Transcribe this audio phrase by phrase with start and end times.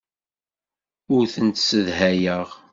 [1.15, 2.47] Ur tent-ssedhayeɣ.